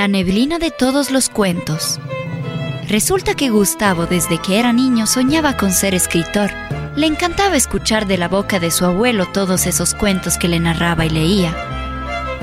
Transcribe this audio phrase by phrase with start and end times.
[0.00, 2.00] La neblina de todos los cuentos.
[2.88, 6.50] Resulta que Gustavo desde que era niño soñaba con ser escritor.
[6.96, 11.04] Le encantaba escuchar de la boca de su abuelo todos esos cuentos que le narraba
[11.04, 11.54] y leía.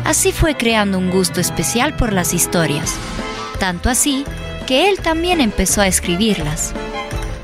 [0.05, 2.94] Así fue creando un gusto especial por las historias,
[3.58, 4.24] tanto así
[4.68, 6.76] que él también empezó a escribirlas.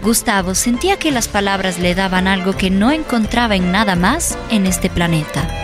[0.03, 4.67] Gustavo sentía que las palabras le daban algo que no encontraba en nada más en
[4.67, 5.62] este planeta.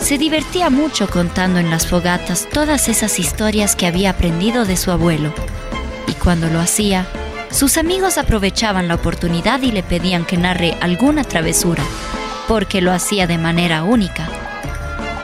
[0.00, 4.90] Se divertía mucho contando en las fogatas todas esas historias que había aprendido de su
[4.90, 5.32] abuelo.
[6.08, 7.06] Y cuando lo hacía,
[7.50, 11.84] sus amigos aprovechaban la oportunidad y le pedían que narre alguna travesura,
[12.48, 14.28] porque lo hacía de manera única.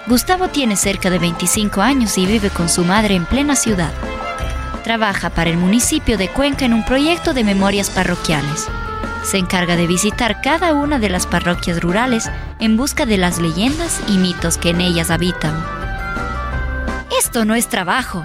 [0.07, 3.93] Gustavo tiene cerca de 25 años y vive con su madre en plena ciudad.
[4.85, 8.69] Trabaja para el municipio de Cuenca en un proyecto de memorias parroquiales.
[9.27, 12.31] Se encarga de visitar cada una de las parroquias rurales
[12.61, 15.53] en busca de las leyendas y mitos que en ellas habitan.
[17.19, 18.25] Esto no es trabajo,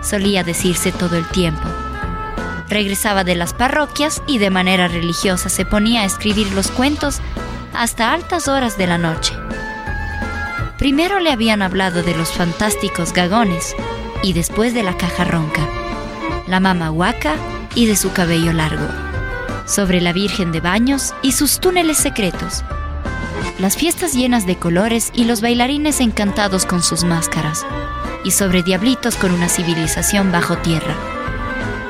[0.00, 1.68] solía decirse todo el tiempo.
[2.70, 7.20] Regresaba de las parroquias y de manera religiosa se ponía a escribir los cuentos
[7.74, 9.34] hasta altas horas de la noche.
[10.78, 13.76] Primero le habían hablado de los fantásticos gagones
[14.22, 15.68] y después de la caja ronca,
[16.46, 17.34] la mama huaca
[17.74, 18.86] y de su cabello largo,
[19.68, 22.64] sobre la Virgen de Baños y sus túneles secretos,
[23.58, 27.66] las fiestas llenas de colores y los bailarines encantados con sus máscaras,
[28.24, 30.94] y sobre diablitos con una civilización bajo tierra.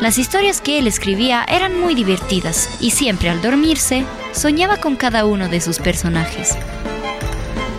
[0.01, 5.25] Las historias que él escribía eran muy divertidas y siempre al dormirse soñaba con cada
[5.25, 6.57] uno de sus personajes.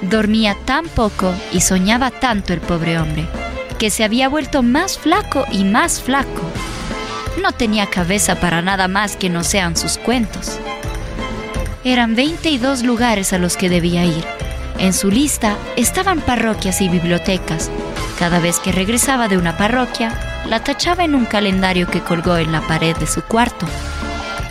[0.01, 3.27] Dormía tan poco y soñaba tanto el pobre hombre,
[3.77, 6.48] que se había vuelto más flaco y más flaco.
[7.41, 10.59] No tenía cabeza para nada más que no sean sus cuentos.
[11.83, 14.25] Eran 22 lugares a los que debía ir.
[14.77, 17.71] En su lista estaban parroquias y bibliotecas.
[18.17, 20.13] Cada vez que regresaba de una parroquia,
[20.47, 23.65] la tachaba en un calendario que colgó en la pared de su cuarto.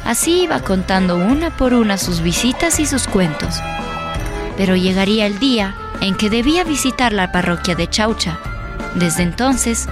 [0.07, 3.61] Así iba contando una por una sus visitas y sus cuentos.
[4.57, 8.39] Pero llegaría el día en que debía visitar la parroquia de Chaucha.
[8.95, 9.87] Desde entonces,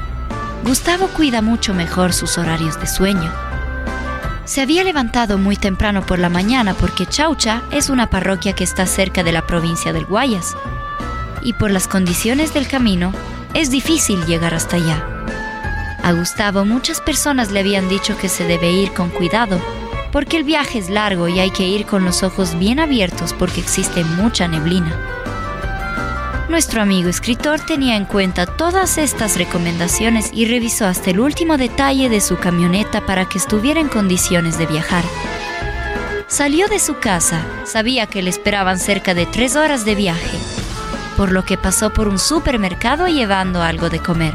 [0.67, 3.33] Gustavo cuida mucho mejor sus horarios de sueño.
[4.47, 8.85] Se había levantado muy temprano por la mañana porque Chaucha es una parroquia que está
[8.85, 10.57] cerca de la provincia del Guayas.
[11.41, 13.13] Y por las condiciones del camino,
[13.55, 15.07] es difícil llegar hasta allá.
[16.03, 19.61] A Gustavo muchas personas le habían dicho que se debe ir con cuidado,
[20.11, 23.61] porque el viaje es largo y hay que ir con los ojos bien abiertos porque
[23.61, 25.16] existe mucha neblina.
[26.49, 32.09] Nuestro amigo escritor tenía en cuenta todas estas recomendaciones y revisó hasta el último detalle
[32.09, 35.03] de su camioneta para que estuviera en condiciones de viajar.
[36.29, 40.39] Salió de su casa, sabía que le esperaban cerca de tres horas de viaje,
[41.17, 44.35] por lo que pasó por un supermercado llevando algo de comer.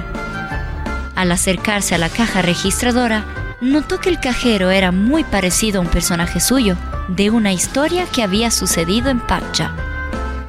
[1.16, 3.23] Al acercarse a la caja registradora,
[3.61, 6.75] notó que el cajero era muy parecido a un personaje suyo,
[7.07, 9.73] de una historia que había sucedido en Pacha.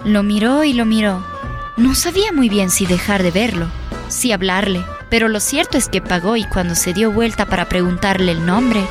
[0.04, 1.31] Lo miró y lo miró.
[1.76, 3.66] No sabía muy bien si dejar de verlo,
[4.08, 8.32] si hablarle, pero lo cierto es que pagó y cuando se dio vuelta para preguntarle
[8.32, 8.84] el nombre,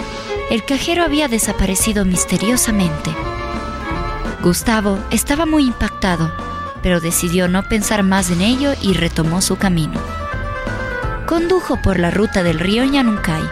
[0.49, 3.11] el cajero había desaparecido misteriosamente.
[4.41, 6.31] Gustavo estaba muy impactado,
[6.81, 10.01] pero decidió no pensar más en ello y retomó su camino.
[11.27, 13.43] Condujo por la ruta del río Ñanuncay.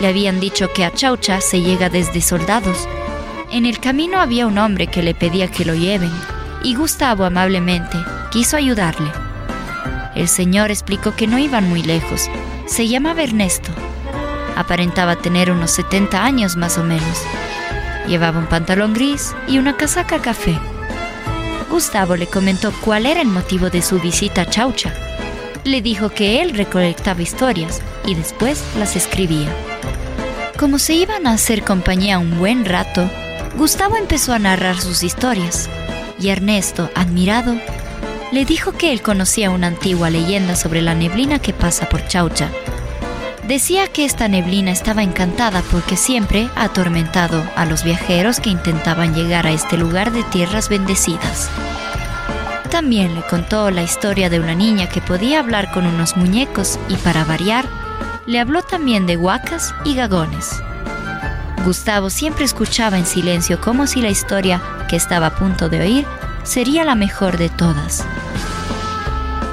[0.00, 2.88] Le habían dicho que a Chaucha se llega desde Soldados.
[3.52, 6.12] En el camino había un hombre que le pedía que lo lleven,
[6.62, 7.98] y Gustavo amablemente
[8.30, 9.10] quiso ayudarle.
[10.14, 12.28] El señor explicó que no iban muy lejos.
[12.66, 13.70] Se llamaba Ernesto.
[14.56, 17.22] Aparentaba tener unos 70 años más o menos.
[18.06, 20.58] Llevaba un pantalón gris y una casaca café.
[21.70, 24.92] Gustavo le comentó cuál era el motivo de su visita a Chaucha.
[25.64, 29.48] Le dijo que él recolectaba historias y después las escribía.
[30.58, 33.08] Como se iban a hacer compañía un buen rato,
[33.56, 35.68] Gustavo empezó a narrar sus historias
[36.18, 37.54] y Ernesto, admirado,
[38.32, 42.48] le dijo que él conocía una antigua leyenda sobre la neblina que pasa por Chaucha.
[43.46, 49.14] Decía que esta neblina estaba encantada porque siempre ha atormentado a los viajeros que intentaban
[49.14, 51.50] llegar a este lugar de tierras bendecidas.
[52.70, 56.94] También le contó la historia de una niña que podía hablar con unos muñecos y
[56.94, 57.66] para variar,
[58.26, 60.62] le habló también de huacas y gagones.
[61.64, 66.06] Gustavo siempre escuchaba en silencio como si la historia que estaba a punto de oír
[66.44, 68.06] sería la mejor de todas.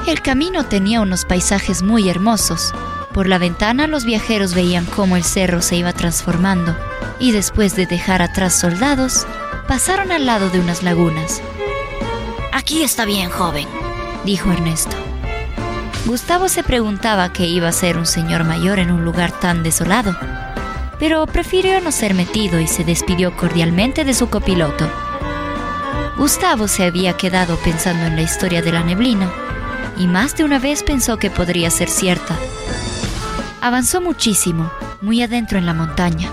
[0.08, 2.74] El camino tenía unos paisajes muy hermosos.
[3.14, 6.78] Por la ventana los viajeros veían cómo el cerro se iba transformando
[7.20, 9.28] y después de dejar atrás soldados,
[9.68, 11.42] pasaron al lado de unas lagunas.
[12.54, 13.68] Aquí está bien, joven,
[14.24, 14.96] dijo Ernesto.
[16.06, 20.18] Gustavo se preguntaba qué iba a ser un señor mayor en un lugar tan desolado,
[21.00, 24.90] pero prefirió no ser metido y se despidió cordialmente de su copiloto.
[26.18, 29.30] Gustavo se había quedado pensando en la historia de la neblina
[29.98, 32.36] y más de una vez pensó que podría ser cierta.
[33.62, 34.72] Avanzó muchísimo,
[35.02, 36.30] muy adentro en la montaña,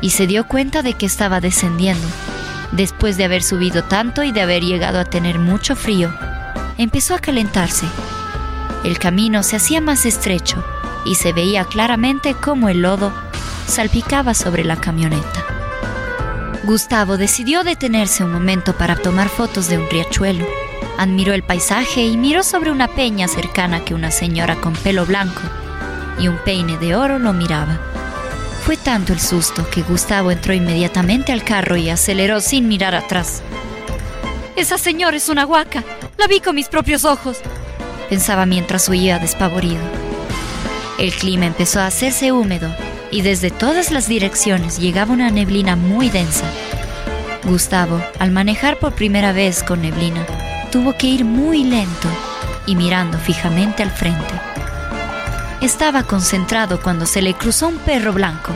[0.00, 2.06] y se dio cuenta de que estaba descendiendo.
[2.72, 6.12] Después de haber subido tanto y de haber llegado a tener mucho frío,
[6.78, 7.86] empezó a calentarse.
[8.84, 10.64] El camino se hacía más estrecho
[11.04, 13.12] y se veía claramente cómo el lodo
[13.66, 15.44] salpicaba sobre la camioneta.
[16.64, 20.44] Gustavo decidió detenerse un momento para tomar fotos de un riachuelo.
[20.98, 25.42] Admiró el paisaje y miró sobre una peña cercana que una señora con pelo blanco
[26.18, 27.78] y un peine de oro lo miraba.
[28.64, 33.42] Fue tanto el susto que Gustavo entró inmediatamente al carro y aceleró sin mirar atrás.
[34.56, 35.84] Esa señora es una huaca.
[36.16, 37.38] La vi con mis propios ojos,
[38.08, 39.82] pensaba mientras huía despavorido.
[40.98, 42.74] El clima empezó a hacerse húmedo
[43.10, 46.50] y desde todas las direcciones llegaba una neblina muy densa.
[47.44, 50.26] Gustavo, al manejar por primera vez con neblina,
[50.76, 52.06] tuvo que ir muy lento
[52.66, 54.34] y mirando fijamente al frente.
[55.62, 58.54] Estaba concentrado cuando se le cruzó un perro blanco.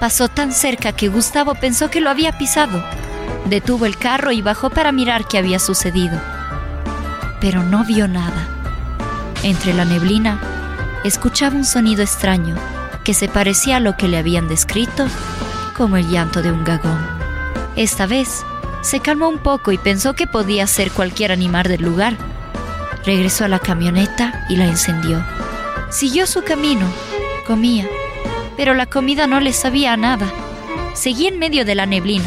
[0.00, 2.82] Pasó tan cerca que Gustavo pensó que lo había pisado.
[3.44, 6.18] Detuvo el carro y bajó para mirar qué había sucedido.
[7.42, 8.48] Pero no vio nada.
[9.42, 10.40] Entre la neblina,
[11.04, 12.56] escuchaba un sonido extraño
[13.04, 15.06] que se parecía a lo que le habían descrito
[15.76, 17.06] como el llanto de un gagón.
[17.76, 18.46] Esta vez
[18.88, 22.16] se calmó un poco y pensó que podía ser cualquier animal del lugar.
[23.04, 25.22] Regresó a la camioneta y la encendió.
[25.90, 26.86] Siguió su camino,
[27.46, 27.86] comía,
[28.56, 30.26] pero la comida no le sabía a nada.
[30.94, 32.24] Seguía en medio de la neblina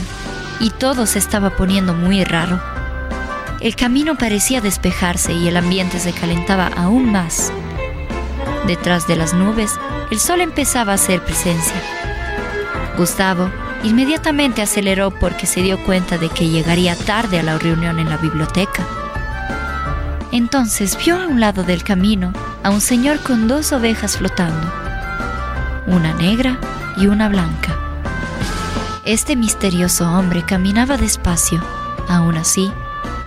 [0.59, 2.61] y todo se estaba poniendo muy raro.
[3.59, 7.51] El camino parecía despejarse y el ambiente se calentaba aún más.
[8.67, 9.71] Detrás de las nubes,
[10.11, 11.81] el sol empezaba a hacer presencia.
[12.99, 13.49] Gustavo
[13.83, 18.17] inmediatamente aceleró porque se dio cuenta de que llegaría tarde a la reunión en la
[18.17, 18.85] biblioteca.
[20.31, 22.33] Entonces vio a un lado del camino
[22.63, 24.71] a un señor con dos ovejas flotando,
[25.87, 26.59] una negra
[26.97, 27.77] y una blanca.
[29.03, 31.61] Este misterioso hombre caminaba despacio.
[32.07, 32.71] Aún así,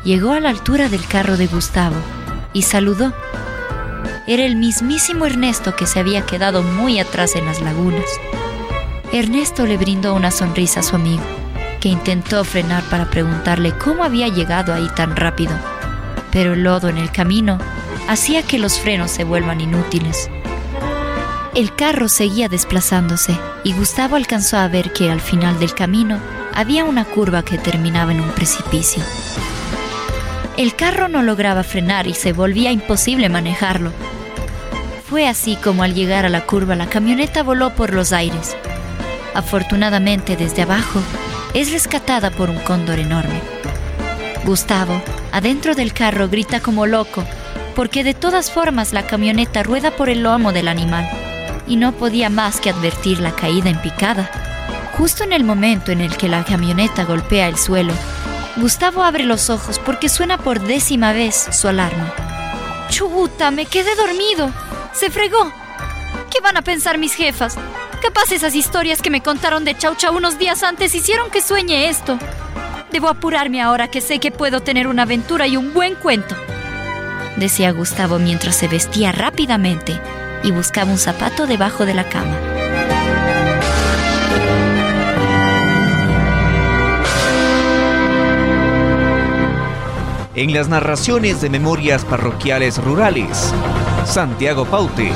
[0.04, 1.96] llegó a la altura del carro de Gustavo
[2.52, 3.12] y saludó.
[4.26, 8.04] Era el mismísimo Ernesto que se había quedado muy atrás en las lagunas.
[9.14, 11.22] Ernesto le brindó una sonrisa a su amigo,
[11.81, 15.56] que intentó frenar para preguntarle cómo había llegado ahí tan rápido
[16.34, 17.58] pero el lodo en el camino
[18.08, 20.28] hacía que los frenos se vuelvan inútiles.
[21.55, 26.19] El carro seguía desplazándose y Gustavo alcanzó a ver que al final del camino
[26.52, 29.02] había una curva que terminaba en un precipicio.
[30.56, 33.93] El carro no lograba frenar y se volvía imposible manejarlo.
[35.08, 38.56] Fue así como al llegar a la curva la camioneta voló por los aires.
[39.34, 41.00] Afortunadamente desde abajo
[41.54, 43.40] es rescatada por un cóndor enorme.
[44.44, 45.00] Gustavo,
[45.32, 47.25] adentro del carro, grita como loco,
[47.75, 51.08] porque de todas formas la camioneta rueda por el lomo del animal,
[51.66, 54.31] y no podía más que advertir la caída en picada.
[54.98, 57.92] Justo en el momento en el que la camioneta golpea el suelo,
[58.56, 62.14] Gustavo abre los ojos porque suena por décima vez su alarma.
[62.88, 63.50] ¡Chuta!
[63.50, 64.52] Me quedé dormido.
[64.92, 65.52] Se fregó.
[66.30, 67.56] ¿Qué van a pensar mis jefas?
[68.04, 71.88] Capaz esas historias que me contaron de Chau Chau unos días antes hicieron que sueñe
[71.88, 72.18] esto.
[72.92, 76.37] Debo apurarme ahora que sé que puedo tener una aventura y un buen cuento,
[77.37, 79.99] decía Gustavo mientras se vestía rápidamente
[80.42, 82.37] y buscaba un zapato debajo de la cama.
[90.34, 93.54] En las narraciones de Memorias Parroquiales Rurales,
[94.04, 95.11] Santiago Paute,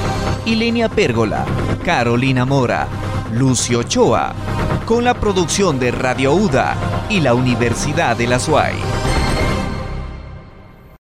[0.46, 1.44] Ilenia Pérgola,
[1.88, 2.86] Carolina Mora,
[3.32, 4.34] Lucio Ochoa,
[4.84, 6.76] con la producción de Radio UDA
[7.08, 8.74] y la Universidad de la SUAY.